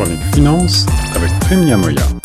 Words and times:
Chronique 0.00 0.34
Finance 0.34 0.86
avec 1.14 1.30
Prime 1.40 1.66
Yamoya. 1.66 2.19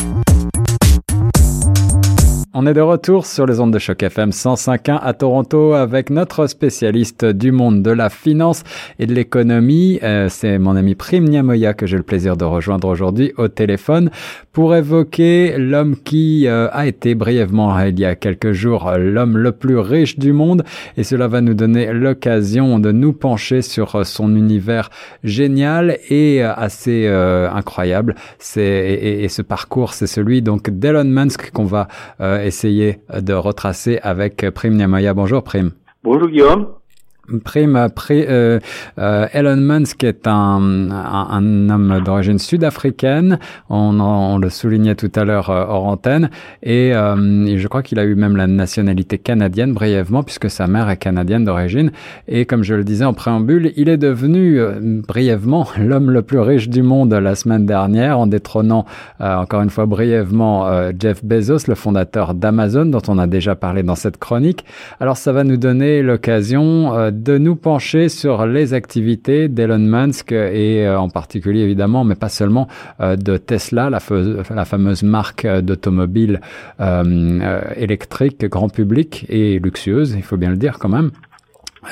On 2.58 2.64
est 2.64 2.72
de 2.72 2.80
retour 2.80 3.26
sur 3.26 3.44
les 3.44 3.60
ondes 3.60 3.74
de 3.74 3.78
choc 3.78 4.02
FM 4.02 4.30
105.1 4.30 4.98
à 5.02 5.12
Toronto 5.12 5.74
avec 5.74 6.08
notre 6.08 6.46
spécialiste 6.46 7.26
du 7.26 7.52
monde 7.52 7.82
de 7.82 7.90
la 7.90 8.08
finance 8.08 8.62
et 8.98 9.04
de 9.04 9.12
l'économie. 9.12 9.98
Euh, 10.02 10.30
c'est 10.30 10.58
mon 10.58 10.74
ami 10.74 10.94
Prime 10.94 11.28
Niamoya 11.28 11.74
que 11.74 11.84
j'ai 11.84 11.98
le 11.98 12.02
plaisir 12.02 12.38
de 12.38 12.46
rejoindre 12.46 12.88
aujourd'hui 12.88 13.34
au 13.36 13.48
téléphone 13.48 14.10
pour 14.54 14.74
évoquer 14.74 15.58
l'homme 15.58 15.96
qui 16.02 16.46
euh, 16.46 16.68
a 16.72 16.86
été 16.86 17.14
brièvement 17.14 17.78
il 17.80 18.00
y 18.00 18.06
a 18.06 18.14
quelques 18.14 18.52
jours 18.52 18.90
l'homme 18.96 19.36
le 19.36 19.52
plus 19.52 19.76
riche 19.76 20.18
du 20.18 20.32
monde 20.32 20.64
et 20.96 21.04
cela 21.04 21.28
va 21.28 21.42
nous 21.42 21.52
donner 21.52 21.92
l'occasion 21.92 22.78
de 22.78 22.90
nous 22.90 23.12
pencher 23.12 23.60
sur 23.60 24.06
son 24.06 24.34
univers 24.34 24.88
génial 25.24 25.98
et 26.08 26.42
assez 26.42 27.04
euh, 27.06 27.50
incroyable. 27.50 28.14
C'est 28.38 28.62
et, 28.62 29.28
ce 29.28 29.42
parcours, 29.42 29.92
c'est 29.92 30.06
celui 30.06 30.40
donc 30.40 30.70
d'Elon 30.70 31.04
Musk 31.04 31.50
qu'on 31.50 31.66
va 31.66 31.88
essayer 32.46 33.00
de 33.12 33.34
retracer 33.34 33.98
avec 34.02 34.48
Prime 34.50 34.76
Niamaya. 34.76 35.14
Bonjour 35.14 35.42
Prime. 35.42 35.72
Bonjour 36.02 36.28
Guillaume. 36.28 36.68
Prime, 37.44 37.76
euh, 37.76 38.60
euh, 38.98 39.26
Elon 39.32 39.56
Musk 39.56 40.04
est 40.04 40.26
un, 40.26 40.90
un, 40.90 41.70
homme 41.70 42.00
d'origine 42.04 42.38
sud-africaine. 42.38 43.38
On, 43.68 43.98
on, 44.00 44.38
le 44.38 44.50
soulignait 44.50 44.94
tout 44.94 45.10
à 45.14 45.24
l'heure 45.24 45.50
euh, 45.50 45.64
hors 45.68 45.86
antenne. 45.86 46.30
Et, 46.62 46.92
euh, 46.94 47.46
et 47.46 47.58
je 47.58 47.68
crois 47.68 47.82
qu'il 47.82 47.98
a 47.98 48.04
eu 48.04 48.14
même 48.14 48.36
la 48.36 48.46
nationalité 48.46 49.18
canadienne 49.18 49.72
brièvement, 49.72 50.22
puisque 50.22 50.50
sa 50.50 50.66
mère 50.66 50.88
est 50.88 50.96
canadienne 50.96 51.44
d'origine. 51.44 51.90
Et 52.28 52.44
comme 52.44 52.62
je 52.62 52.74
le 52.74 52.84
disais 52.84 53.04
en 53.04 53.14
préambule, 53.14 53.72
il 53.76 53.88
est 53.88 53.96
devenu 53.96 54.60
euh, 54.60 55.00
brièvement 55.06 55.66
l'homme 55.78 56.10
le 56.10 56.22
plus 56.22 56.40
riche 56.40 56.68
du 56.68 56.82
monde 56.82 57.12
la 57.12 57.34
semaine 57.34 57.66
dernière, 57.66 58.18
en 58.18 58.26
détrônant 58.26 58.84
encore 59.20 59.62
une 59.62 59.70
fois 59.70 59.86
brièvement 59.86 60.68
Jeff 60.98 61.24
Bezos, 61.24 61.68
le 61.68 61.74
fondateur 61.74 62.34
d'Amazon, 62.34 62.86
dont 62.86 63.02
on 63.08 63.18
a 63.18 63.26
déjà 63.26 63.54
parlé 63.54 63.82
dans 63.82 63.94
cette 63.94 64.18
chronique. 64.18 64.64
Alors 65.00 65.16
ça 65.16 65.32
va 65.32 65.44
nous 65.44 65.56
donner 65.56 66.02
l'occasion 66.02 67.10
de 67.16 67.38
nous 67.38 67.56
pencher 67.56 68.08
sur 68.08 68.46
les 68.46 68.74
activités 68.74 69.48
d'Elon 69.48 69.78
Musk 69.78 70.32
et 70.32 70.86
euh, 70.86 70.98
en 70.98 71.08
particulier 71.08 71.60
évidemment, 71.60 72.04
mais 72.04 72.14
pas 72.14 72.28
seulement, 72.28 72.68
euh, 73.00 73.16
de 73.16 73.36
Tesla, 73.36 73.90
la, 73.90 74.00
fameuse 74.00 75.02
marque 75.02 75.46
d'automobile 75.46 76.40
euh, 76.80 77.60
électrique 77.76 78.44
grand 78.46 78.68
public 78.68 79.26
et 79.28 79.58
luxueuse, 79.58 80.14
il 80.16 80.22
faut 80.22 80.36
bien 80.36 80.50
le 80.50 80.56
dire 80.56 80.78
quand 80.78 80.88
même. 80.88 81.10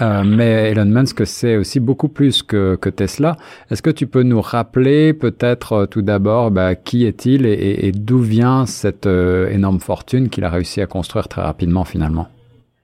Mais 0.01 0.73
Elon 0.73 0.87
Musk, 0.87 1.25
c'est 1.25 1.57
aussi 1.57 1.79
beaucoup 1.79 2.09
plus 2.09 2.43
que, 2.43 2.77
Tesla. 2.91 3.37
Est-ce 3.71 3.81
que 3.81 3.91
tu 3.91 4.09
peux 4.09 4.25
nous 4.25 4.41
rappeler 4.41 5.13
peut-être 5.13 5.87
tout 5.87 6.03
d'abord 6.03 6.51
bah, 6.51 6.75
qui 6.75 7.05
est-il 7.05 7.47
et 7.47 7.93
d'où 7.93 8.19
vient 8.19 8.67
cette 8.67 9.07
énorme 9.07 9.79
fortune 9.79 10.31
qu'il 10.31 10.43
a 10.43 10.51
réussi 10.51 10.81
à 10.81 10.87
construire 10.87 11.29
très 11.29 11.43
rapidement 11.43 11.85
finalement? 11.85 12.27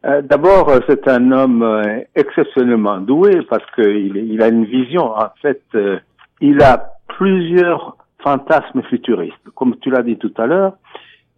Euh, 0.05 0.23
D'abord, 0.23 0.69
euh, 0.69 0.81
c'est 0.89 1.07
un 1.09 1.31
homme 1.33 1.63
euh, 1.63 2.01
exceptionnellement 2.15 2.99
doué 2.99 3.43
parce 3.49 3.65
qu'il 3.75 4.17
il 4.17 4.43
a 4.43 4.49
une 4.49 4.65
vision. 4.65 5.03
En 5.03 5.29
fait, 5.43 5.63
euh, 5.75 5.99
il 6.41 6.63
a 6.63 6.95
plusieurs 7.09 7.97
fantasmes 8.23 8.83
futuristes. 8.89 9.37
Comme 9.55 9.77
tu 9.81 9.91
l'as 9.91 10.03
dit 10.03 10.17
tout 10.17 10.33
à 10.39 10.47
l'heure, 10.47 10.75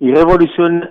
il 0.00 0.14
révolutionne 0.16 0.88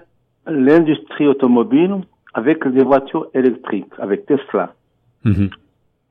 l'industrie 0.48 1.28
automobile 1.28 1.98
avec 2.34 2.68
des 2.68 2.84
voitures 2.84 3.28
électriques, 3.34 3.92
avec 4.00 4.26
Tesla. 4.26 4.74
Mm-hmm. 5.26 5.52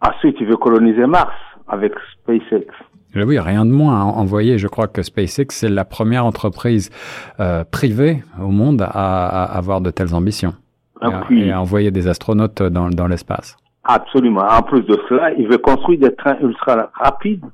Ensuite, 0.02 0.36
il 0.41 0.47
veut 0.47 0.56
coloniser 0.56 1.06
Mars 1.06 1.34
avec 1.69 1.92
SpaceX. 2.12 2.67
Oui, 3.17 3.39
rien 3.39 3.64
de 3.64 3.70
moins 3.70 4.00
à 4.00 4.05
envoyer. 4.05 4.56
Je 4.58 4.69
crois 4.69 4.86
que 4.86 5.02
SpaceX, 5.02 5.47
c'est 5.50 5.69
la 5.69 5.84
première 5.84 6.24
entreprise 6.24 6.91
privée 7.72 8.22
au 8.41 8.50
monde 8.50 8.83
à, 8.83 9.27
à 9.27 9.45
avoir 9.56 9.80
de 9.80 9.91
telles 9.91 10.14
ambitions 10.14 10.55
et, 11.30 11.50
à, 11.52 11.61
envoyer 11.61 11.90
des 11.90 12.08
astronautes 12.08 12.62
dans, 12.62 12.88
dans 12.90 13.06
l'espace. 13.06 13.56
Absolument. 13.84 14.42
En 14.42 14.62
plus 14.62 14.83
de 14.83 14.96
cela, 15.08 15.33
il 15.33 15.48
veut 15.48 15.58
construire 15.58 16.00
des 16.00 16.14
trains 16.14 16.36
ultra 16.40 16.90
rapides 16.94 17.44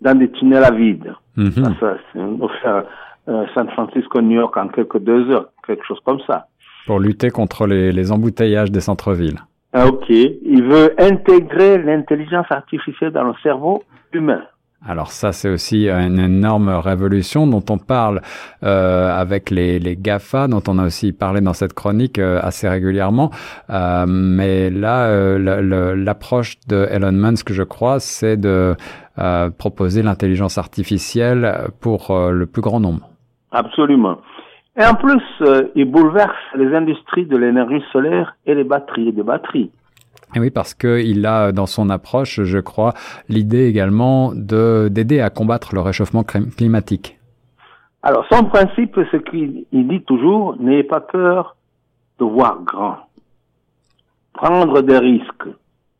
dans 0.00 0.16
des 0.18 0.30
tunnels 0.30 0.64
à 0.64 0.70
vide. 0.70 1.12
Mm 1.36 1.48
-hmm. 1.48 1.64
Ça, 1.80 1.96
ça 2.12 2.48
faire 2.62 2.84
euh, 3.28 3.44
San 3.54 3.68
Francisco-New 3.70 4.38
York 4.42 4.56
en 4.56 4.68
quelques 4.68 4.98
deux 4.98 5.30
heures, 5.30 5.48
quelque 5.66 5.84
chose 5.86 6.00
comme 6.04 6.20
ça. 6.26 6.46
Pour 6.86 6.98
lutter 7.00 7.30
contre 7.30 7.66
les, 7.66 7.92
les 7.92 8.10
embouteillages 8.10 8.70
des 8.70 8.80
centres-villes. 8.80 9.40
Ah, 9.72 9.86
ok. 9.86 10.08
Il 10.08 10.62
veut 10.62 10.94
intégrer 10.98 11.72
l'intelligence 11.88 12.46
artificielle 12.50 13.12
dans 13.12 13.24
le 13.24 13.34
cerveau 13.42 13.82
humain. 14.12 14.42
Alors 14.86 15.10
ça, 15.10 15.32
c'est 15.32 15.48
aussi 15.48 15.88
une 15.88 16.20
énorme 16.20 16.68
révolution 16.68 17.48
dont 17.48 17.64
on 17.68 17.78
parle 17.78 18.20
euh, 18.62 19.10
avec 19.10 19.50
les, 19.50 19.80
les, 19.80 19.96
GAFA, 19.96 20.46
dont 20.46 20.62
on 20.68 20.78
a 20.78 20.86
aussi 20.86 21.12
parlé 21.12 21.40
dans 21.40 21.52
cette 21.52 21.72
chronique 21.72 22.18
euh, 22.18 22.38
assez 22.42 22.68
régulièrement. 22.68 23.30
Euh, 23.70 24.06
mais 24.06 24.70
là, 24.70 25.36
l'approche 25.96 26.60
de 26.68 26.86
Elon 26.90 27.12
Musk, 27.12 27.52
je 27.52 27.64
crois, 27.64 27.98
c'est 27.98 28.36
de 28.36 28.76
proposer 29.58 30.02
l'intelligence 30.02 30.58
artificielle 30.58 31.70
pour 31.80 32.16
le 32.16 32.46
plus 32.46 32.62
grand 32.62 32.78
nombre. 32.78 33.10
Absolument. 33.50 34.18
Et 34.80 34.84
en 34.84 34.94
plus, 34.94 35.20
il 35.74 35.90
bouleverse 35.90 36.36
les 36.54 36.72
industries 36.72 37.26
de 37.26 37.36
l'énergie 37.36 37.82
solaire 37.90 38.36
et 38.46 38.54
les 38.54 38.62
batteries, 38.62 39.12
des 39.12 39.24
batteries. 39.24 39.72
Et 40.34 40.40
oui, 40.40 40.50
parce 40.50 40.74
qu'il 40.74 41.24
a 41.26 41.52
dans 41.52 41.66
son 41.66 41.90
approche, 41.90 42.42
je 42.42 42.58
crois, 42.58 42.92
l'idée 43.28 43.66
également 43.66 44.32
de 44.34 44.88
d'aider 44.90 45.20
à 45.20 45.30
combattre 45.30 45.74
le 45.74 45.80
réchauffement 45.80 46.22
climatique. 46.22 47.18
Alors, 48.02 48.24
son 48.30 48.44
principe, 48.44 48.98
c'est 49.10 49.28
qu'il 49.28 49.64
dit 49.72 50.02
toujours, 50.02 50.56
n'ayez 50.60 50.84
pas 50.84 51.00
peur 51.00 51.56
de 52.18 52.24
voir 52.24 52.60
grand. 52.64 52.96
Prendre 54.34 54.82
des 54.82 54.98
risques. 54.98 55.48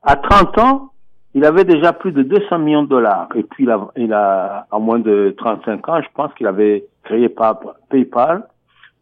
À 0.02 0.16
30 0.16 0.58
ans, 0.58 0.92
il 1.34 1.44
avait 1.44 1.64
déjà 1.64 1.92
plus 1.92 2.12
de 2.12 2.22
200 2.22 2.58
millions 2.60 2.82
de 2.84 2.88
dollars. 2.88 3.28
Et 3.34 3.42
puis, 3.42 3.64
il 3.64 3.70
a, 3.70 3.88
il 3.96 4.12
a 4.12 4.66
à 4.70 4.78
moins 4.78 5.00
de 5.00 5.34
35 5.38 5.88
ans, 5.88 6.00
je 6.00 6.08
pense 6.14 6.32
qu'il 6.34 6.46
avait 6.46 6.84
créé 7.02 7.28
PayPal 7.90 8.44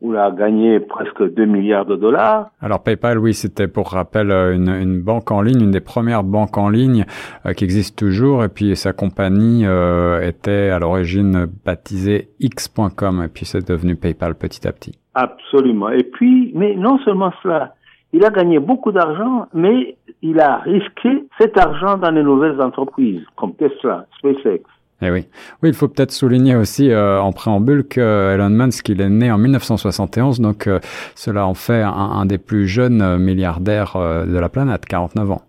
où 0.06 0.12
il 0.12 0.18
a 0.18 0.30
gagné 0.30 0.80
presque 0.80 1.34
2 1.34 1.44
milliards 1.44 1.86
de 1.86 1.96
dollars. 1.96 2.50
Alors 2.60 2.82
PayPal, 2.82 3.18
oui, 3.18 3.34
c'était 3.34 3.68
pour 3.68 3.90
rappel 3.90 4.30
euh, 4.30 4.54
une, 4.54 4.68
une, 4.68 5.02
banque 5.02 5.30
en 5.30 5.42
ligne, 5.42 5.62
une 5.62 5.70
des 5.70 5.80
premières 5.80 6.22
banques 6.22 6.56
en 6.56 6.68
ligne 6.68 7.04
euh, 7.44 7.52
qui 7.52 7.64
existe 7.64 7.98
toujours. 7.98 8.44
Et 8.44 8.48
puis 8.48 8.76
sa 8.76 8.92
compagnie 8.92 9.66
euh, 9.66 10.20
était 10.20 10.70
à 10.70 10.78
l'origine 10.78 11.46
baptisée 11.64 12.28
X.com 12.40 13.22
et 13.24 13.28
puis 13.28 13.44
c'est 13.44 13.66
devenu 13.68 13.96
PayPal 13.96 14.34
petit 14.34 14.66
à 14.66 14.72
petit. 14.72 14.98
Absolument. 15.14 15.90
Et 15.90 16.04
puis, 16.04 16.52
mais 16.54 16.74
non 16.76 16.98
seulement 16.98 17.32
cela, 17.42 17.74
il 18.12 18.24
a 18.24 18.30
gagné 18.30 18.58
beaucoup 18.58 18.92
d'argent, 18.92 19.46
mais 19.52 19.96
il 20.22 20.40
a 20.40 20.58
risqué 20.58 21.24
cet 21.38 21.58
argent 21.58 21.98
dans 21.98 22.10
les 22.10 22.22
nouvelles 22.22 22.60
entreprises 22.60 23.24
comme 23.36 23.54
Tesla, 23.54 24.06
SpaceX. 24.18 24.62
Eh 25.02 25.10
oui. 25.10 25.26
Oui, 25.62 25.68
il 25.68 25.74
faut 25.74 25.88
peut-être 25.88 26.10
souligner 26.10 26.56
aussi 26.56 26.90
euh, 26.90 27.20
en 27.20 27.32
préambule 27.32 27.86
que 27.86 28.32
Elon 28.34 28.48
Musk, 28.48 28.88
il 28.88 29.02
est 29.02 29.10
né 29.10 29.30
en 29.30 29.36
1971, 29.36 30.40
donc 30.40 30.66
euh, 30.66 30.80
cela 31.14 31.46
en 31.46 31.52
fait 31.52 31.82
un, 31.82 31.90
un 31.90 32.24
des 32.24 32.38
plus 32.38 32.66
jeunes 32.66 33.02
euh, 33.02 33.18
milliardaires 33.18 33.96
euh, 33.96 34.24
de 34.24 34.38
la 34.38 34.48
planète, 34.48 34.86
49 34.86 35.32
ans. 35.32 35.42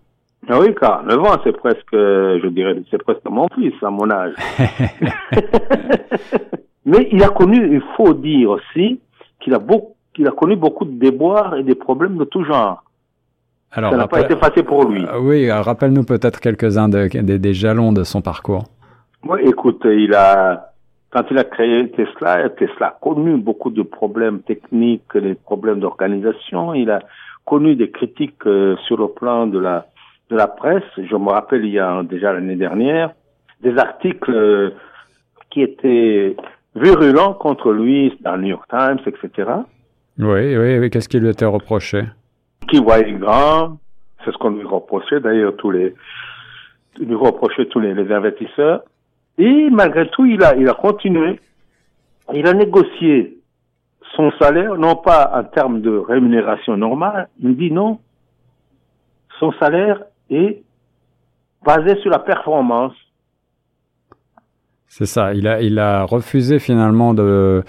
Ah 0.50 0.60
oui, 0.60 0.74
49 0.74 1.20
ans, 1.20 1.40
c'est 1.44 1.56
presque, 1.56 1.78
je 1.92 2.46
dirais, 2.48 2.76
c'est 2.90 3.02
presque 3.02 3.24
mon 3.30 3.48
fils 3.54 3.72
à 3.82 3.90
mon 3.90 4.10
âge. 4.10 4.34
Mais 6.84 7.08
il 7.10 7.22
a 7.22 7.28
connu, 7.28 7.74
il 7.74 7.82
faut 7.96 8.14
dire 8.14 8.50
aussi, 8.50 9.00
qu'il 9.40 9.54
a 9.54 9.58
beaucoup, 9.58 9.94
qu'il 10.14 10.26
a 10.26 10.30
connu 10.30 10.56
beaucoup 10.56 10.84
de 10.84 10.98
déboires 10.98 11.56
et 11.56 11.62
des 11.62 11.74
problèmes 11.74 12.16
de 12.18 12.24
tout 12.24 12.44
genre. 12.44 12.82
Alors, 13.72 13.90
ça 13.92 13.96
n'a 13.98 14.08
pas 14.08 14.20
été 14.22 14.36
facile 14.36 14.64
pour 14.64 14.84
lui. 14.84 15.04
oui, 15.20 15.50
rappelle-nous 15.50 16.04
peut-être 16.04 16.40
quelques-uns 16.40 16.88
de, 16.88 17.08
des, 17.08 17.38
des 17.38 17.54
jalons 17.54 17.92
de 17.92 18.04
son 18.04 18.22
parcours. 18.22 18.64
Oui, 19.24 19.40
écoute, 19.44 19.82
il 19.84 20.14
a, 20.14 20.72
quand 21.10 21.24
il 21.30 21.38
a 21.38 21.44
créé 21.44 21.90
Tesla, 21.90 22.48
Tesla 22.50 22.86
a 22.86 22.98
connu 23.00 23.36
beaucoup 23.36 23.70
de 23.70 23.82
problèmes 23.82 24.40
techniques, 24.42 25.16
des 25.16 25.34
problèmes 25.34 25.80
d'organisation. 25.80 26.74
Il 26.74 26.90
a 26.90 27.00
connu 27.44 27.74
des 27.76 27.90
critiques 27.90 28.46
euh, 28.46 28.76
sur 28.86 28.98
le 28.98 29.08
plan 29.08 29.46
de 29.46 29.58
la 29.58 29.86
de 30.30 30.36
la 30.36 30.46
presse. 30.46 30.84
Je 30.96 31.16
me 31.16 31.30
rappelle, 31.30 31.64
il 31.64 31.72
y 31.72 31.78
a 31.78 32.02
déjà 32.02 32.32
l'année 32.32 32.56
dernière, 32.56 33.12
des 33.62 33.76
articles 33.78 34.30
euh, 34.30 34.70
qui 35.50 35.62
étaient 35.62 36.36
virulents 36.74 37.32
contre 37.32 37.72
lui 37.72 38.16
dans 38.20 38.36
le 38.36 38.42
New 38.42 38.48
York 38.48 38.68
Times, 38.68 39.00
etc. 39.06 39.50
Oui, 40.18 40.56
oui, 40.56 40.78
oui. 40.78 40.90
Qu'est-ce 40.90 41.08
qui 41.08 41.18
lui 41.18 41.30
était 41.30 41.46
reproché? 41.46 42.02
Qui 42.68 42.78
voyait 42.78 43.12
grand. 43.12 43.78
C'est 44.24 44.32
ce 44.32 44.36
qu'on 44.36 44.50
lui 44.50 44.66
reprochait 44.66 45.20
d'ailleurs 45.20 45.56
tous 45.56 45.70
les 45.70 45.94
lui 46.98 47.14
reprochait 47.14 47.66
tous 47.66 47.78
les, 47.78 47.94
les 47.94 48.12
investisseurs. 48.12 48.82
Et 49.38 49.70
malgré 49.70 50.10
tout, 50.10 50.26
il 50.26 50.42
a, 50.42 50.56
il 50.56 50.68
a 50.68 50.74
continué. 50.74 51.40
Il 52.34 52.46
a 52.46 52.52
négocié 52.52 53.38
son 54.16 54.30
salaire, 54.40 54.74
non 54.76 54.96
pas 54.96 55.30
en 55.34 55.44
termes 55.44 55.80
de 55.80 55.96
rémunération 55.96 56.76
normale. 56.76 57.28
Il 57.40 57.56
dit 57.56 57.70
non. 57.70 58.00
Son 59.38 59.52
salaire 59.52 60.02
est 60.28 60.62
basé 61.64 61.96
sur 62.02 62.10
la 62.10 62.18
performance. 62.18 62.94
C'est 64.88 65.06
ça. 65.06 65.34
Il 65.34 65.46
a, 65.46 65.60
il 65.62 65.78
a 65.78 66.04
refusé 66.04 66.58
finalement 66.58 67.14
de, 67.14 67.62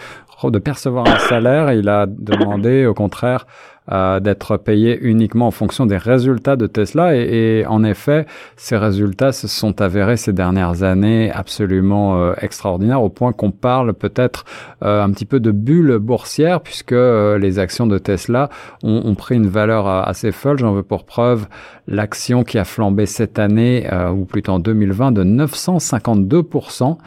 de 0.43 0.59
percevoir 0.59 1.07
un 1.07 1.19
salaire. 1.19 1.71
Il 1.73 1.87
a 1.89 2.05
demandé, 2.07 2.85
au 2.85 2.93
contraire, 2.93 3.45
euh, 3.91 4.19
d'être 4.19 4.57
payé 4.57 4.99
uniquement 5.01 5.47
en 5.47 5.51
fonction 5.51 5.85
des 5.85 5.97
résultats 5.97 6.55
de 6.55 6.67
Tesla. 6.67 7.15
Et, 7.15 7.59
et, 7.59 7.65
en 7.65 7.83
effet, 7.83 8.25
ces 8.55 8.77
résultats 8.77 9.31
se 9.31 9.47
sont 9.47 9.81
avérés 9.81 10.17
ces 10.17 10.33
dernières 10.33 10.83
années 10.83 11.31
absolument 11.31 12.19
euh, 12.19 12.33
extraordinaires, 12.41 13.01
au 13.01 13.09
point 13.09 13.33
qu'on 13.33 13.51
parle 13.51 13.93
peut-être 13.93 14.45
euh, 14.83 15.03
un 15.03 15.09
petit 15.11 15.25
peu 15.25 15.39
de 15.39 15.51
bulle 15.51 15.97
boursière, 15.97 16.61
puisque 16.61 16.91
euh, 16.91 17.37
les 17.37 17.59
actions 17.59 17.87
de 17.87 17.97
Tesla 17.97 18.49
ont, 18.83 19.01
ont 19.05 19.15
pris 19.15 19.35
une 19.35 19.47
valeur 19.47 19.87
assez 19.87 20.31
folle. 20.31 20.59
J'en 20.59 20.73
veux 20.73 20.83
pour 20.83 21.05
preuve 21.05 21.47
l'action 21.87 22.43
qui 22.43 22.57
a 22.57 22.65
flambé 22.65 23.05
cette 23.05 23.39
année, 23.39 23.89
ou 24.13 24.25
plutôt 24.25 24.51
en 24.53 24.59
2020, 24.59 25.11
de 25.11 25.23
952% 25.23 26.97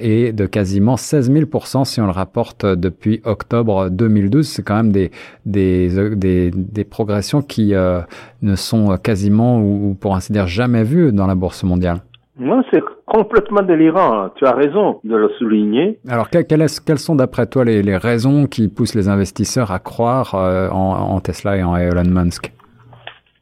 et 0.00 0.32
de 0.32 0.46
quasiment 0.46 0.96
16 0.96 1.30
000% 1.30 1.84
si 1.84 2.00
on 2.00 2.06
le 2.06 2.10
rapporte 2.10 2.66
depuis 2.66 3.20
octobre 3.24 3.88
2012. 3.88 4.48
C'est 4.48 4.62
quand 4.62 4.76
même 4.76 4.90
des, 4.90 5.12
des 5.44 6.15
des, 6.16 6.50
des 6.50 6.84
progressions 6.84 7.42
qui 7.42 7.74
euh, 7.74 8.00
ne 8.42 8.56
sont 8.56 8.96
quasiment 8.96 9.60
ou, 9.60 9.94
pour 9.94 10.14
ainsi 10.14 10.32
dire 10.32 10.46
jamais 10.46 10.82
vues 10.82 11.12
dans 11.12 11.26
la 11.26 11.34
bourse 11.34 11.62
mondiale. 11.64 11.98
Non, 12.38 12.62
c'est 12.70 12.82
complètement 13.06 13.62
délirant. 13.62 14.28
Tu 14.36 14.44
as 14.44 14.52
raison 14.52 15.00
de 15.04 15.16
le 15.16 15.30
souligner. 15.38 15.98
Alors, 16.06 16.28
quelles, 16.28 16.46
quelles 16.46 16.98
sont 16.98 17.14
d'après 17.14 17.46
toi 17.46 17.64
les, 17.64 17.82
les, 17.82 17.96
raisons 17.96 18.46
qui 18.46 18.68
poussent 18.68 18.94
les 18.94 19.08
investisseurs 19.08 19.70
à 19.70 19.78
croire 19.78 20.34
euh, 20.34 20.68
en, 20.68 21.14
en, 21.14 21.20
Tesla 21.20 21.56
et 21.56 21.62
en 21.62 21.76
Elon 21.76 22.04
Musk? 22.04 22.52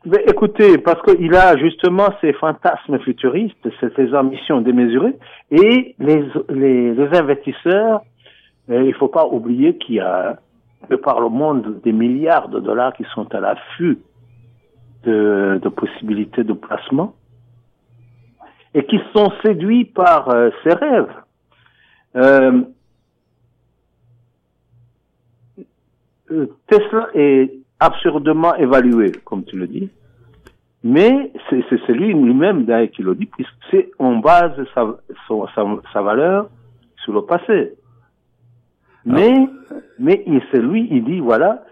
Mais 0.07 0.23
écoutez, 0.29 0.79
parce 0.79 1.01
qu'il 1.03 1.35
a 1.35 1.57
justement 1.57 2.09
ces 2.21 2.35
fantasmes 2.35 2.99
futuristes, 3.01 3.57
ces 3.97 4.15
ambitions 4.15 4.61
démesurées, 4.61 5.17
et 5.51 5.95
les, 5.99 6.25
les, 6.51 6.95
les 6.95 7.19
investisseurs, 7.19 8.03
euh, 8.71 8.83
il 8.85 8.95
faut 8.95 9.09
pas 9.09 9.27
oublier 9.27 9.77
qu'il 9.79 9.97
y 9.97 10.01
a 10.01 10.39
par 11.03 11.21
le 11.21 11.29
monde 11.29 11.81
des 11.83 11.93
milliards 11.93 12.49
de 12.49 12.61
dollars 12.61 12.93
qui 12.95 13.05
sont 13.15 13.33
à 13.35 13.41
l'affût 13.41 13.99
de, 15.05 15.69
possibilités 15.69 16.45
de 16.45 16.53
placement 16.53 17.15
et 18.75 18.85
qui 18.85 18.99
sont 19.15 19.31
séduits 19.45 19.85
par 19.85 20.29
euh, 20.31 20.51
ces 20.63 20.75
rêves. 20.75 21.15
Euh, 22.17 22.63
Tesla 26.67 27.09
est 27.15 27.53
absurdement 27.79 28.55
évalué, 28.57 29.13
comme 29.25 29.45
tu 29.45 29.57
le 29.57 29.67
dis, 29.67 29.91
mais 30.83 31.33
c'est 31.51 31.93
lui-même 31.93 32.67
qui 32.91 33.03
le 33.03 33.15
dit, 33.15 33.27
puisque 33.27 33.53
c'est 33.71 33.91
en 33.99 34.17
base 34.17 34.53
sa 34.75 36.03
valeur 36.03 36.49
sur 37.05 37.13
le 37.13 37.23
passé. 37.23 37.75
Mais, 39.07 39.33
mais 39.99 40.25
c'est 40.51 40.61
lui, 40.61 40.89
il 40.91 41.05
dit, 41.05 41.21
voilà, 41.21 41.65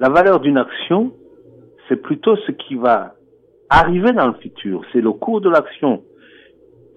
la 0.00 0.08
valeur 0.08 0.40
d'une 0.40 0.58
action, 0.58 1.12
c'est 1.88 2.00
plutôt 2.00 2.36
ce 2.36 2.52
qui 2.52 2.76
va 2.76 3.14
arriver 3.68 4.12
dans 4.12 4.28
le 4.28 4.34
futur. 4.34 4.82
C'est 4.92 5.00
le 5.00 5.12
cours 5.12 5.40
de 5.40 5.50
l'action 5.50 6.02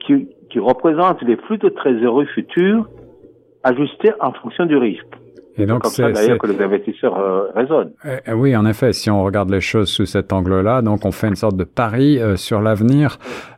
qui, 0.06 0.28
qui 0.50 0.60
représente 0.60 1.22
les 1.24 1.38
flux 1.38 1.58
de 1.58 1.70
trésorerie 1.70 2.28
futurs 2.28 2.88
ajustés 3.64 4.12
en 4.20 4.34
fonction 4.34 4.66
du 4.66 4.78
risque. 4.78 5.21
Et 5.58 5.66
donc, 5.66 5.86
c'est 5.86 6.12
d'ailleurs 6.12 6.38
que 6.38 6.48
les 6.48 6.62
investisseurs 6.64 7.18
euh, 7.20 7.50
raisonnent. 7.54 7.92
Eh, 8.06 8.18
eh 8.28 8.34
oui, 8.34 8.56
en 8.56 8.66
effet, 8.66 8.94
si 8.94 9.10
on 9.10 9.24
regarde 9.24 9.50
les 9.50 9.62
choses 9.62 9.90
sous 9.90 10.06
cet 10.06 10.32
angle-là, 10.32 10.82
donc 10.82 11.06
on 11.06 11.12
fait 11.12 11.28
une 11.28 11.36
sorte 11.36 11.58
de 11.58 11.66
pari 11.66 12.20
euh, 12.20 12.36
sur 12.36 12.62
l'avenir 12.62 13.18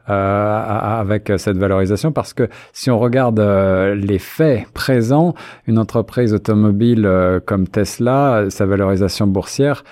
euh, 0.10 0.12
avec 0.12 1.32
cette 1.38 1.58
valorisation, 1.58 2.12
parce 2.12 2.34
que 2.34 2.50
si 2.74 2.92
on 2.92 3.00
regarde 3.00 3.40
euh, 3.40 3.96
les 3.96 4.20
faits 4.20 4.66
présents, 4.74 5.34
une 5.66 5.80
entreprise 5.80 6.34
automobile 6.34 7.06
euh, 7.06 7.40
comme 7.40 7.68
Tesla, 7.68 8.46
sa 8.50 8.66
valorisation 8.66 9.28
boursière 9.28 9.84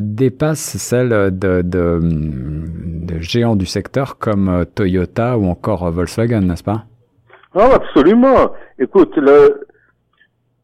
dépasse 0.00 0.76
celle 0.78 1.10
de, 1.38 1.62
de, 1.62 2.00
de 2.02 3.18
géants 3.20 3.56
du 3.56 3.66
secteur 3.66 4.18
comme 4.18 4.64
Toyota 4.74 5.36
ou 5.36 5.46
encore 5.46 5.90
Volkswagen, 5.90 6.40
n'est-ce 6.40 6.64
pas? 6.64 6.84
Oh, 7.54 7.60
absolument. 7.74 8.52
Écoute, 8.78 9.14
le, 9.16 9.66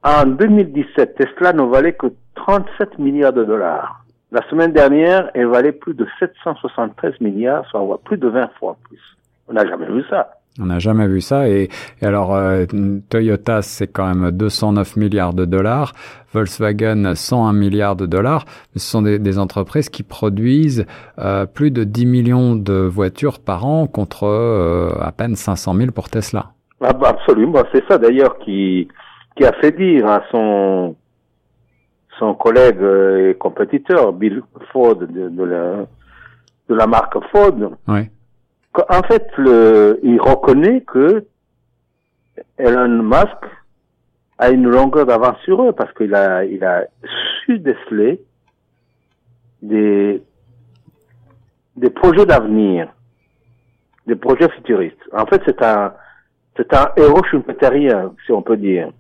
en 0.09 0.27
2017, 0.27 1.17
Tesla 1.17 1.53
ne 1.53 1.63
valait 1.63 1.93
que 1.93 2.07
37 2.35 2.99
milliards 2.99 3.33
de 3.33 3.45
dollars. 3.45 4.05
La 4.31 4.43
semaine 4.49 4.73
dernière, 4.73 5.31
elle 5.35 5.47
valait 5.47 5.73
plus 5.73 5.95
de 5.95 6.07
773 6.19 7.21
milliards, 7.21 7.65
soit 7.71 8.01
plus 8.05 8.19
de 8.19 8.29
20 8.29 8.51
fois 8.59 8.77
plus. 8.85 9.01
On 9.49 9.55
n'a 9.55 9.67
jamais 9.67 9.87
vu 9.87 10.03
ça. 10.11 10.31
On 10.61 10.67
n'a 10.67 10.79
jamais 10.79 11.07
vu 11.07 11.21
ça. 11.21 11.49
Et, 11.49 11.69
alors, 12.03 12.35
euh, 12.35 12.67
Toyota, 13.09 13.63
c'est 13.63 13.87
quand 13.87 14.13
même 14.13 14.31
209 14.33 14.97
milliards 14.97 15.33
de 15.33 15.45
dollars. 15.45 15.93
Volkswagen, 16.33 17.15
101 17.15 17.53
milliards 17.53 17.97
de 17.97 18.07
dollars. 18.07 18.45
Ce 18.75 18.81
sont 18.81 19.03
des, 19.03 19.19
des 19.19 19.39
entreprises 19.39 19.89
qui 19.89 20.03
produisent 20.03 20.85
euh, 21.19 21.47
plus 21.47 21.71
de 21.71 21.85
10 21.85 22.07
millions 22.07 22.57
de 22.57 22.75
voitures 22.75 23.39
par 23.39 23.67
an 23.67 23.87
contre 23.87 24.25
euh, 24.25 24.91
à 25.01 25.13
peine 25.13 25.37
500 25.37 25.75
000 25.75 25.93
pour 25.93 26.11
Tesla. 26.11 26.53
Ah 26.81 26.93
bah 26.93 27.09
absolument. 27.11 27.63
C'est 27.73 27.85
ça 27.89 27.99
d'ailleurs 27.99 28.39
qui, 28.39 28.89
qui 29.39 29.45
a 29.45 29.53
fait 29.53 29.71
dire 29.71 30.05
à 30.07 30.25
son 30.33 30.97
son 32.19 32.35
collègue 32.35 32.83
et 32.83 33.37
compétiteur 33.39 34.13
Bill 34.13 34.43
Ford 34.73 34.97
de, 34.97 35.07
de 35.07 35.45
la 35.45 35.87
de 36.69 36.75
la 36.75 36.87
marque 36.89 37.17
Ford. 37.31 37.55
Oui. 37.87 38.01
En 38.91 39.03
fait, 39.03 39.27
le, 39.39 39.99
il 40.03 40.21
reconnaît 40.21 40.83
que 40.83 41.25
Elon 42.59 43.03
Musk 43.03 43.41
a 44.39 44.51
une 44.51 44.69
longueur 44.69 45.07
d'avance 45.07 45.39
sur 45.45 45.63
eux 45.63 45.73
parce 45.73 45.93
qu'il 45.95 46.15
a 46.17 46.45
il 46.45 46.65
a 46.65 46.87
su 47.45 47.61
déceler 47.61 48.21
des 49.63 50.21
des 51.77 51.91
projets 51.91 52.27
d'avenir, 52.27 52.89
des 54.09 54.17
projets 54.17 54.49
futuristes. 54.51 54.97
En 55.13 55.27
fait, 55.27 55.41
c'est 55.47 55.63
un 55.63 55.95
c'est 56.57 56.75
un 56.75 56.91
héros 56.97 57.23
schumpeterien, 57.23 58.13
si 58.27 58.33
on 58.33 58.43
peut 58.43 58.57
dire. 58.57 58.91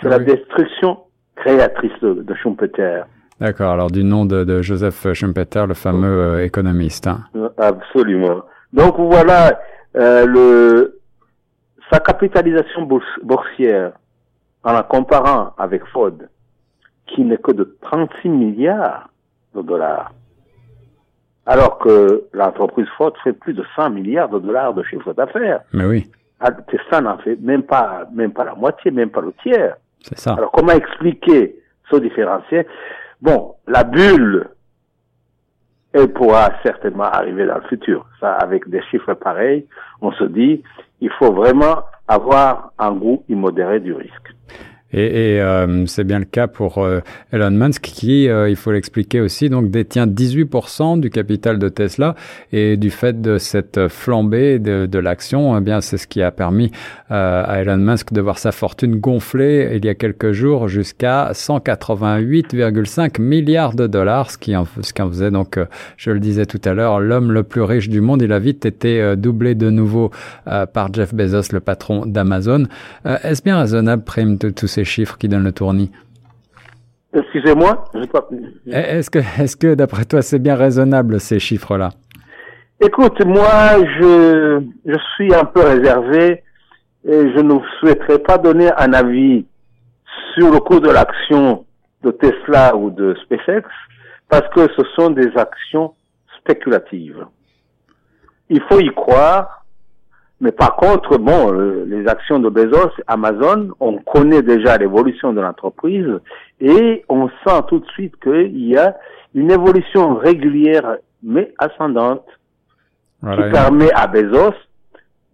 C'est 0.00 0.08
la 0.08 0.18
destruction 0.18 0.98
créatrice 1.36 1.92
de, 2.02 2.14
de 2.22 2.34
Schumpeter. 2.34 3.02
D'accord, 3.40 3.72
alors 3.72 3.90
du 3.90 4.02
nom 4.02 4.24
de, 4.24 4.44
de 4.44 4.62
Joseph 4.62 5.12
Schumpeter, 5.12 5.66
le 5.66 5.74
fameux 5.74 6.06
euh, 6.06 6.44
économiste. 6.44 7.06
Hein. 7.06 7.20
Absolument. 7.58 8.42
Donc 8.72 8.98
voilà, 8.98 9.60
euh, 9.96 10.26
le, 10.26 11.00
sa 11.92 12.00
capitalisation 12.00 12.88
boursière, 13.22 13.92
en 14.64 14.72
la 14.72 14.82
comparant 14.82 15.54
avec 15.58 15.84
Ford, 15.86 16.12
qui 17.06 17.22
n'est 17.22 17.36
que 17.36 17.52
de 17.52 17.76
36 17.82 18.28
milliards 18.28 19.08
de 19.54 19.62
dollars, 19.62 20.12
alors 21.44 21.78
que 21.78 22.24
l'entreprise 22.32 22.88
Ford 22.96 23.12
fait 23.22 23.32
plus 23.32 23.52
de 23.52 23.64
100 23.76 23.90
milliards 23.90 24.28
de 24.28 24.38
dollars 24.38 24.74
de 24.74 24.82
chiffre 24.82 25.12
d'affaires. 25.12 25.60
Mais 25.72 25.84
oui. 25.84 26.10
Ah, 26.40 26.50
Tesla 26.52 27.00
n'en 27.00 27.18
fait 27.18 27.36
même 27.40 27.62
pas, 27.62 28.08
même 28.12 28.32
pas 28.32 28.44
la 28.44 28.54
moitié, 28.54 28.90
même 28.90 29.10
pas 29.10 29.20
le 29.20 29.32
tiers. 29.42 29.76
Alors, 30.26 30.50
comment 30.52 30.72
expliquer 30.72 31.56
ce 31.90 31.96
différentiel? 31.96 32.66
Bon, 33.20 33.54
la 33.66 33.84
bulle, 33.84 34.48
elle 35.92 36.12
pourra 36.12 36.50
certainement 36.62 37.04
arriver 37.04 37.46
dans 37.46 37.56
le 37.56 37.68
futur. 37.68 38.06
Ça, 38.20 38.34
avec 38.34 38.68
des 38.68 38.82
chiffres 38.90 39.14
pareils, 39.14 39.66
on 40.00 40.12
se 40.12 40.24
dit, 40.24 40.62
il 41.00 41.10
faut 41.18 41.32
vraiment 41.32 41.84
avoir 42.06 42.72
un 42.78 42.92
goût 42.92 43.24
immodéré 43.28 43.80
du 43.80 43.92
risque. 43.92 44.34
Et, 44.92 45.34
et 45.34 45.40
euh, 45.40 45.84
c'est 45.86 46.04
bien 46.04 46.20
le 46.20 46.24
cas 46.24 46.46
pour 46.46 46.78
euh, 46.78 47.00
Elon 47.32 47.50
Musk 47.50 47.82
qui, 47.82 48.28
euh, 48.28 48.48
il 48.48 48.54
faut 48.54 48.70
l'expliquer 48.70 49.20
aussi, 49.20 49.50
donc 49.50 49.70
détient 49.70 50.06
18% 50.06 51.00
du 51.00 51.10
capital 51.10 51.58
de 51.58 51.68
Tesla 51.68 52.14
et 52.52 52.76
du 52.76 52.90
fait 52.90 53.20
de 53.20 53.38
cette 53.38 53.88
flambée 53.88 54.60
de, 54.60 54.86
de 54.86 54.98
l'action, 55.00 55.58
eh 55.58 55.60
bien 55.60 55.80
c'est 55.80 55.96
ce 55.96 56.06
qui 56.06 56.22
a 56.22 56.30
permis 56.30 56.70
euh, 57.10 57.42
à 57.44 57.62
Elon 57.62 57.78
Musk 57.78 58.12
de 58.12 58.20
voir 58.20 58.38
sa 58.38 58.52
fortune 58.52 58.96
gonfler 59.00 59.72
il 59.74 59.84
y 59.84 59.88
a 59.88 59.94
quelques 59.94 60.30
jours 60.30 60.68
jusqu'à 60.68 61.32
188,5 61.32 63.20
milliards 63.20 63.74
de 63.74 63.88
dollars, 63.88 64.30
ce 64.30 64.38
qui 64.38 64.54
en, 64.54 64.66
ce 64.80 64.92
qui 64.92 65.02
en 65.02 65.08
faisait 65.08 65.32
donc, 65.32 65.56
euh, 65.58 65.66
je 65.96 66.12
le 66.12 66.20
disais 66.20 66.46
tout 66.46 66.60
à 66.64 66.74
l'heure, 66.74 67.00
l'homme 67.00 67.32
le 67.32 67.42
plus 67.42 67.62
riche 67.62 67.88
du 67.88 68.00
monde. 68.00 68.22
Il 68.22 68.32
a 68.32 68.38
vite 68.38 68.64
été 68.64 69.14
doublé 69.16 69.54
de 69.54 69.70
nouveau 69.70 70.10
par 70.44 70.92
Jeff 70.92 71.14
Bezos, 71.14 71.52
le 71.52 71.60
patron 71.60 72.06
d'Amazon. 72.06 72.66
Est-ce 73.04 73.42
bien 73.42 73.58
raisonnable, 73.58 74.02
prime 74.04 74.36
de 74.36 74.50
tous 74.50 74.75
ces 74.76 74.84
chiffres 74.84 75.16
qui 75.16 75.28
donnent 75.28 75.48
le 75.52 75.52
tournis. 75.52 75.90
Excusez-moi, 77.14 77.72
pas... 78.12 78.28
Eh, 78.66 78.98
est-ce 78.98 79.10
que, 79.10 79.20
est-ce 79.40 79.56
que 79.56 79.74
d'après 79.74 80.04
toi, 80.04 80.20
c'est 80.20 80.38
bien 80.38 80.54
raisonnable 80.54 81.18
ces 81.18 81.38
chiffres-là? 81.38 81.90
Écoute, 82.88 83.18
moi, 83.24 83.58
je, 83.98 84.60
je 84.84 84.98
suis 85.14 85.34
un 85.34 85.46
peu 85.46 85.62
réservé 85.74 86.42
et 87.08 87.20
je 87.34 87.40
ne 87.40 87.54
souhaiterais 87.78 88.18
pas 88.18 88.36
donner 88.36 88.68
un 88.76 88.92
avis 88.92 89.46
sur 90.34 90.50
le 90.52 90.58
cours 90.58 90.82
de 90.82 90.90
l'action 90.90 91.64
de 92.02 92.10
Tesla 92.10 92.76
ou 92.76 92.90
de 92.90 93.16
SpaceX 93.24 93.66
parce 94.28 94.48
que 94.54 94.62
ce 94.76 94.82
sont 94.94 95.10
des 95.10 95.30
actions 95.36 95.94
spéculatives. 96.38 97.24
Il 98.50 98.60
faut 98.68 98.80
y 98.80 98.92
croire 98.94 99.64
Mais 100.40 100.52
par 100.52 100.76
contre, 100.76 101.16
bon, 101.16 101.50
les 101.86 102.06
actions 102.06 102.38
de 102.38 102.50
Bezos, 102.50 102.92
Amazon, 103.06 103.70
on 103.80 103.98
connaît 103.98 104.42
déjà 104.42 104.76
l'évolution 104.76 105.32
de 105.32 105.40
l'entreprise 105.40 106.20
et 106.60 107.04
on 107.08 107.28
sent 107.28 107.62
tout 107.68 107.78
de 107.78 107.86
suite 107.86 108.16
qu'il 108.22 108.66
y 108.66 108.76
a 108.76 108.96
une 109.34 109.50
évolution 109.50 110.14
régulière 110.16 110.96
mais 111.22 111.52
ascendante 111.58 112.26
qui 113.22 113.50
permet 113.50 113.90
à 113.94 114.06
Bezos 114.06 114.54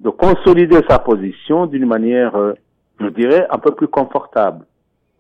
de 0.01 0.11
consolider 0.11 0.81
sa 0.89 0.99
position 0.99 1.67
d'une 1.67 1.87
manière, 1.87 2.35
euh, 2.37 2.55
je 3.01 3.07
dirais, 3.09 3.47
un 3.51 3.59
peu 3.59 3.73
plus 3.73 3.89
confortable 3.89 4.65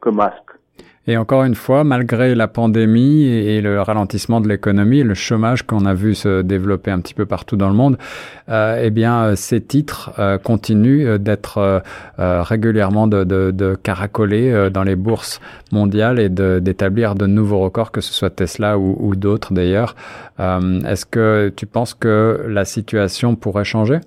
que 0.01 0.11
Musk. 0.11 0.62
Et 1.09 1.17
encore 1.17 1.43
une 1.43 1.57
fois, 1.57 1.83
malgré 1.83 2.37
la 2.37 2.47
pandémie 2.47 3.25
et 3.25 3.61
le 3.61 3.83
ralentissement 3.83 4.41
de 4.41 4.49
l'économie, 4.49 5.03
le 5.03 5.15
chômage 5.15 5.65
qu'on 5.65 5.85
a 5.85 5.95
vu 5.95 6.15
se 6.15 6.43
développer 6.43 6.93
un 6.93 7.01
petit 7.01 7.15
peu 7.15 7.27
partout 7.27 7.57
dans 7.57 7.69
le 7.69 7.75
monde, 7.75 7.99
euh, 8.49 8.81
eh 8.81 8.91
bien, 8.91 9.35
ces 9.35 9.61
titres 9.61 10.13
euh, 10.21 10.39
continuent 10.39 11.19
d'être 11.19 11.83
euh, 12.23 12.43
régulièrement 12.43 13.09
de, 13.09 13.75
caracoler 13.83 14.53
euh, 14.53 14.71
dans 14.71 14.85
les 14.85 14.95
bourses 14.95 15.41
mondiales 15.73 16.21
et 16.21 16.29
d'établir 16.29 17.17
de, 17.17 17.27
nouveaux 17.27 17.59
records, 17.59 17.91
que 17.91 18.01
ce 18.01 18.13
soit 18.13 18.31
Tesla 18.31 18.79
ou, 18.79 19.17
d'autres 19.17 19.53
d'ailleurs. 19.53 19.97
Euh, 20.39 20.81
est-ce 20.83 21.05
que 21.05 21.49
tu 21.57 21.67
penses 21.67 21.95
que 21.95 22.45
la 22.47 22.65
situation 22.65 23.35
pourrait 23.35 23.65
changer? 23.65 23.99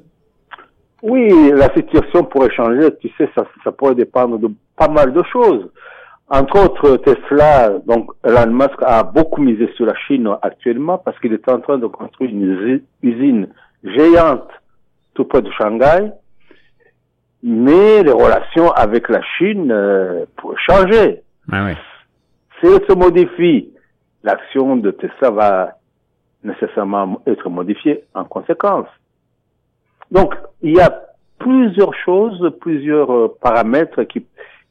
Oui, 1.01 1.51
la 1.53 1.73
situation 1.73 2.23
pourrait 2.23 2.51
changer. 2.51 2.89
Tu 3.01 3.09
sais, 3.17 3.29
ça 3.35 3.71
pourrait 3.71 3.95
dépendre 3.95 4.39
de 4.39 4.49
pas 4.77 4.87
mal 4.87 5.11
de 5.11 5.23
choses. 5.23 5.69
Entre 6.27 6.59
autres, 6.59 6.97
Tesla, 6.97 7.69
donc 7.85 8.09
Elon 8.23 8.51
Musk 8.51 8.81
a 8.81 9.03
beaucoup 9.03 9.41
misé 9.41 9.71
sur 9.75 9.85
la 9.85 9.95
Chine 9.95 10.27
actuellement 10.41 10.97
parce 10.97 11.19
qu'il 11.19 11.33
est 11.33 11.47
en 11.49 11.59
train 11.59 11.77
de 11.77 11.85
construire 11.85 12.31
une 12.31 12.81
usine 13.03 13.47
géante 13.83 14.49
tout 15.13 15.25
près 15.25 15.43
de 15.43 15.51
Shanghai. 15.51 16.11
Mais 17.43 18.01
les 18.01 18.11
relations 18.11 18.71
avec 18.71 19.07
la 19.07 19.21
Chine 19.37 19.71
euh, 19.71 20.25
pourraient 20.35 20.55
changer. 20.57 21.21
Ah 21.51 21.65
oui. 21.65 21.73
Si 22.59 22.65
elle 22.65 22.83
se 22.87 22.93
modifie, 22.93 23.69
l'action 24.23 24.77
de 24.77 24.89
Tesla 24.89 25.29
va 25.29 25.77
nécessairement 26.43 27.21
être 27.27 27.49
modifiée 27.49 28.03
en 28.15 28.23
conséquence. 28.23 28.87
Donc, 30.09 30.33
il 30.63 30.75
y 30.75 30.79
a 30.79 31.01
plusieurs 31.37 31.93
choses, 32.03 32.51
plusieurs 32.61 33.11
euh, 33.11 33.37
paramètres 33.41 34.03
qui 34.03 34.25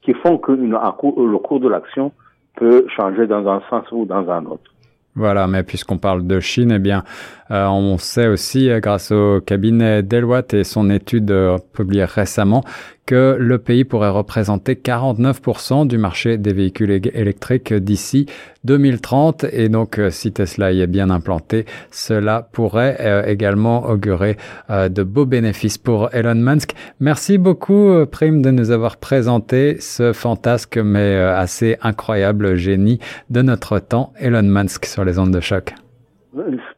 qui 0.04 0.12
font 0.14 0.38
que 0.38 0.52
une, 0.52 0.72
le 0.72 1.38
cours 1.38 1.60
de 1.60 1.68
l'action 1.68 2.12
peut 2.56 2.86
changer 2.96 3.26
dans 3.26 3.46
un 3.48 3.60
sens 3.68 3.84
ou 3.90 4.04
dans 4.04 4.28
un 4.30 4.44
autre. 4.46 4.70
Voilà, 5.16 5.46
mais 5.46 5.62
puisqu'on 5.62 5.98
parle 5.98 6.26
de 6.26 6.40
Chine, 6.40 6.72
eh 6.74 6.80
bien, 6.80 7.04
euh, 7.52 7.66
on 7.66 7.98
sait 7.98 8.26
aussi, 8.26 8.68
euh, 8.68 8.80
grâce 8.80 9.12
au 9.12 9.40
cabinet 9.40 10.02
Deloitte 10.02 10.54
et 10.54 10.64
son 10.64 10.90
étude 10.90 11.30
euh, 11.30 11.56
publiée 11.72 12.04
récemment, 12.04 12.64
que 13.06 13.36
le 13.38 13.58
pays 13.58 13.84
pourrait 13.84 14.10
représenter 14.10 14.74
49% 14.74 15.86
du 15.86 15.98
marché 15.98 16.38
des 16.38 16.52
véhicules 16.52 16.90
électriques 16.90 17.72
d'ici 17.74 18.26
2030. 18.64 19.44
Et 19.52 19.68
donc, 19.68 20.00
si 20.10 20.32
Tesla 20.32 20.72
y 20.72 20.80
est 20.80 20.86
bien 20.86 21.10
implanté, 21.10 21.66
cela 21.90 22.48
pourrait 22.52 23.24
également 23.26 23.86
augurer 23.86 24.36
de 24.70 25.02
beaux 25.02 25.26
bénéfices 25.26 25.76
pour 25.76 26.14
Elon 26.14 26.34
Musk. 26.34 26.72
Merci 27.00 27.36
beaucoup, 27.36 27.92
Prime, 28.10 28.40
de 28.40 28.50
nous 28.50 28.70
avoir 28.70 28.96
présenté 28.96 29.76
ce 29.80 30.12
fantasque 30.12 30.78
mais 30.78 31.16
assez 31.16 31.76
incroyable 31.82 32.56
génie 32.56 33.00
de 33.28 33.42
notre 33.42 33.78
temps, 33.80 34.12
Elon 34.18 34.42
Musk, 34.42 34.86
sur 34.86 35.04
les 35.04 35.18
ondes 35.18 35.32
de 35.32 35.40
choc. 35.40 35.74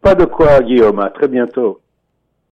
Pas 0.02 0.14
de 0.14 0.25
quoi, 0.25 0.61
Guillaume. 0.61 0.99
À 0.99 1.11
très 1.11 1.28
bientôt. 1.28 1.80